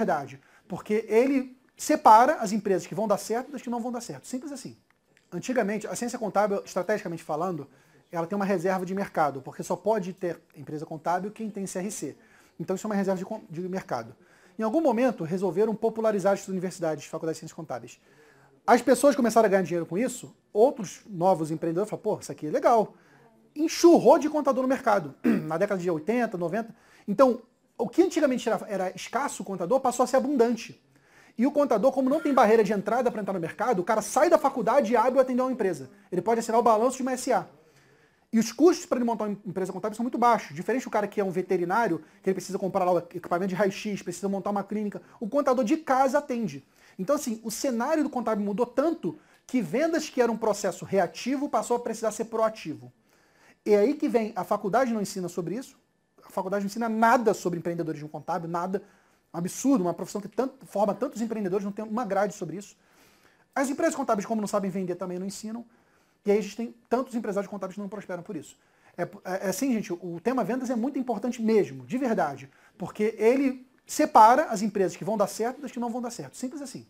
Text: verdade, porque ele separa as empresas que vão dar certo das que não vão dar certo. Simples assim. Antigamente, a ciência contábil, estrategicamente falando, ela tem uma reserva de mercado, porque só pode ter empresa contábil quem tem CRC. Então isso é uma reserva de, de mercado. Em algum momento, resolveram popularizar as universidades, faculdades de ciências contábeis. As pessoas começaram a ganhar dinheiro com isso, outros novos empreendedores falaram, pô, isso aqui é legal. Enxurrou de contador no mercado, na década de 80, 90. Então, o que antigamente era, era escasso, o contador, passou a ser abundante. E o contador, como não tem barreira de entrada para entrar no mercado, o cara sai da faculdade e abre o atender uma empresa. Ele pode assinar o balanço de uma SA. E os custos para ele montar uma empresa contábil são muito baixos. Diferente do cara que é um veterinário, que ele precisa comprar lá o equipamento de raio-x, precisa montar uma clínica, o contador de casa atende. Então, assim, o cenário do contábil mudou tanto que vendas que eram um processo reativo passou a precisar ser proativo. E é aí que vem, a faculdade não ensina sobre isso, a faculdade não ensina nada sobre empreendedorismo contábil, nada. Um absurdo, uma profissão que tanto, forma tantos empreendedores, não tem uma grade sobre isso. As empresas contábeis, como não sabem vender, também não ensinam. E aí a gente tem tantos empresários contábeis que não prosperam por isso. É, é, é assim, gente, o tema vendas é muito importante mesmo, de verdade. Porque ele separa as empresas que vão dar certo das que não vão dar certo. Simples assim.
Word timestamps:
verdade, 0.00 0.40
porque 0.66 1.04
ele 1.08 1.56
separa 1.76 2.34
as 2.34 2.52
empresas 2.52 2.86
que 2.86 2.94
vão 2.94 3.06
dar 3.06 3.18
certo 3.18 3.52
das 3.52 3.62
que 3.62 3.70
não 3.70 3.80
vão 3.80 3.92
dar 3.92 4.00
certo. 4.00 4.26
Simples 4.26 4.52
assim. 4.52 4.76
Antigamente, 5.32 5.86
a 5.86 5.94
ciência 5.94 6.18
contábil, 6.18 6.62
estrategicamente 6.64 7.22
falando, 7.22 7.68
ela 8.10 8.26
tem 8.26 8.34
uma 8.36 8.44
reserva 8.44 8.84
de 8.84 8.94
mercado, 8.94 9.40
porque 9.40 9.62
só 9.62 9.76
pode 9.76 10.12
ter 10.12 10.40
empresa 10.56 10.84
contábil 10.84 11.30
quem 11.30 11.48
tem 11.48 11.64
CRC. 11.64 12.16
Então 12.58 12.74
isso 12.74 12.86
é 12.86 12.88
uma 12.88 12.96
reserva 12.96 13.22
de, 13.22 13.60
de 13.62 13.68
mercado. 13.68 14.14
Em 14.58 14.62
algum 14.62 14.80
momento, 14.80 15.24
resolveram 15.24 15.74
popularizar 15.74 16.32
as 16.32 16.46
universidades, 16.48 17.06
faculdades 17.06 17.36
de 17.36 17.40
ciências 17.40 17.56
contábeis. 17.56 18.00
As 18.66 18.82
pessoas 18.82 19.16
começaram 19.16 19.46
a 19.46 19.48
ganhar 19.48 19.62
dinheiro 19.62 19.86
com 19.86 19.96
isso, 19.96 20.34
outros 20.52 21.00
novos 21.08 21.50
empreendedores 21.50 21.88
falaram, 21.88 22.02
pô, 22.02 22.18
isso 22.20 22.30
aqui 22.30 22.48
é 22.48 22.50
legal. 22.50 22.94
Enxurrou 23.54 24.18
de 24.18 24.28
contador 24.28 24.62
no 24.62 24.68
mercado, 24.68 25.14
na 25.24 25.56
década 25.56 25.80
de 25.80 25.90
80, 25.90 26.36
90. 26.36 26.74
Então, 27.08 27.40
o 27.82 27.88
que 27.88 28.02
antigamente 28.02 28.48
era, 28.48 28.66
era 28.68 28.92
escasso, 28.94 29.42
o 29.42 29.46
contador, 29.46 29.80
passou 29.80 30.04
a 30.04 30.06
ser 30.06 30.16
abundante. 30.16 30.80
E 31.36 31.46
o 31.46 31.50
contador, 31.50 31.90
como 31.92 32.10
não 32.10 32.20
tem 32.20 32.34
barreira 32.34 32.62
de 32.62 32.72
entrada 32.72 33.10
para 33.10 33.20
entrar 33.20 33.32
no 33.32 33.40
mercado, 33.40 33.80
o 33.80 33.84
cara 33.84 34.02
sai 34.02 34.28
da 34.28 34.38
faculdade 34.38 34.92
e 34.92 34.96
abre 34.96 35.18
o 35.18 35.22
atender 35.22 35.40
uma 35.40 35.52
empresa. 35.52 35.90
Ele 36.12 36.20
pode 36.20 36.40
assinar 36.40 36.60
o 36.60 36.62
balanço 36.62 36.96
de 36.96 37.02
uma 37.02 37.16
SA. 37.16 37.48
E 38.32 38.38
os 38.38 38.52
custos 38.52 38.86
para 38.86 38.98
ele 38.98 39.04
montar 39.04 39.24
uma 39.24 39.36
empresa 39.44 39.72
contábil 39.72 39.96
são 39.96 40.04
muito 40.04 40.18
baixos. 40.18 40.54
Diferente 40.54 40.84
do 40.84 40.90
cara 40.90 41.08
que 41.08 41.20
é 41.20 41.24
um 41.24 41.30
veterinário, 41.30 42.04
que 42.22 42.28
ele 42.28 42.34
precisa 42.34 42.58
comprar 42.58 42.84
lá 42.84 42.92
o 42.92 42.98
equipamento 42.98 43.48
de 43.48 43.54
raio-x, 43.54 44.02
precisa 44.02 44.28
montar 44.28 44.50
uma 44.50 44.62
clínica, 44.62 45.02
o 45.18 45.28
contador 45.28 45.64
de 45.64 45.76
casa 45.78 46.18
atende. 46.18 46.64
Então, 46.98 47.16
assim, 47.16 47.40
o 47.42 47.50
cenário 47.50 48.04
do 48.04 48.10
contábil 48.10 48.44
mudou 48.44 48.66
tanto 48.66 49.18
que 49.46 49.60
vendas 49.60 50.08
que 50.08 50.20
eram 50.20 50.34
um 50.34 50.38
processo 50.38 50.84
reativo 50.84 51.48
passou 51.48 51.76
a 51.76 51.80
precisar 51.80 52.12
ser 52.12 52.26
proativo. 52.26 52.92
E 53.64 53.72
é 53.72 53.78
aí 53.78 53.94
que 53.94 54.08
vem, 54.08 54.32
a 54.36 54.44
faculdade 54.44 54.92
não 54.92 55.00
ensina 55.00 55.28
sobre 55.28 55.56
isso, 55.56 55.76
a 56.30 56.34
faculdade 56.34 56.64
não 56.64 56.66
ensina 56.66 56.88
nada 56.88 57.34
sobre 57.34 57.58
empreendedorismo 57.58 58.08
contábil, 58.08 58.48
nada. 58.48 58.82
Um 59.32 59.38
absurdo, 59.38 59.82
uma 59.82 59.94
profissão 59.94 60.20
que 60.20 60.28
tanto, 60.28 60.66
forma 60.66 60.94
tantos 60.94 61.20
empreendedores, 61.20 61.64
não 61.64 61.72
tem 61.72 61.84
uma 61.84 62.04
grade 62.04 62.34
sobre 62.34 62.56
isso. 62.56 62.76
As 63.54 63.68
empresas 63.68 63.94
contábeis, 63.94 64.26
como 64.26 64.40
não 64.40 64.48
sabem 64.48 64.70
vender, 64.70 64.94
também 64.94 65.18
não 65.18 65.26
ensinam. 65.26 65.64
E 66.24 66.30
aí 66.30 66.38
a 66.38 66.40
gente 66.40 66.56
tem 66.56 66.74
tantos 66.88 67.14
empresários 67.14 67.50
contábeis 67.50 67.74
que 67.74 67.80
não 67.80 67.88
prosperam 67.88 68.22
por 68.22 68.36
isso. 68.36 68.56
É, 68.96 69.02
é, 69.02 69.08
é 69.46 69.48
assim, 69.48 69.72
gente, 69.72 69.92
o 69.92 70.20
tema 70.22 70.44
vendas 70.44 70.70
é 70.70 70.76
muito 70.76 70.98
importante 70.98 71.42
mesmo, 71.42 71.86
de 71.86 71.98
verdade. 71.98 72.50
Porque 72.76 73.14
ele 73.18 73.66
separa 73.86 74.44
as 74.44 74.62
empresas 74.62 74.96
que 74.96 75.04
vão 75.04 75.16
dar 75.16 75.26
certo 75.26 75.60
das 75.60 75.72
que 75.72 75.80
não 75.80 75.90
vão 75.90 76.00
dar 76.00 76.10
certo. 76.10 76.36
Simples 76.36 76.62
assim. 76.62 76.86